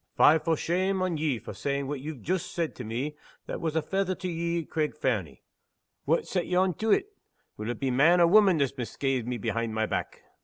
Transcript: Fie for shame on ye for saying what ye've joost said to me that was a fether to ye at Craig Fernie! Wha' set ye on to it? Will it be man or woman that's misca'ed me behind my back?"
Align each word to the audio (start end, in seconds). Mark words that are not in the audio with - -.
Fie 0.17 0.39
for 0.39 0.57
shame 0.57 0.99
on 1.03 1.17
ye 1.17 1.37
for 1.37 1.53
saying 1.53 1.85
what 1.85 1.99
ye've 1.99 2.23
joost 2.23 2.51
said 2.55 2.73
to 2.75 2.83
me 2.83 3.15
that 3.45 3.61
was 3.61 3.75
a 3.75 3.83
fether 3.83 4.15
to 4.15 4.27
ye 4.27 4.61
at 4.63 4.69
Craig 4.71 4.97
Fernie! 4.97 5.43
Wha' 6.07 6.23
set 6.23 6.47
ye 6.47 6.55
on 6.55 6.73
to 6.73 6.89
it? 6.91 7.13
Will 7.55 7.69
it 7.69 7.79
be 7.79 7.91
man 7.91 8.19
or 8.19 8.25
woman 8.25 8.57
that's 8.57 8.71
misca'ed 8.79 9.27
me 9.27 9.37
behind 9.37 9.75
my 9.75 9.85
back?" 9.85 10.23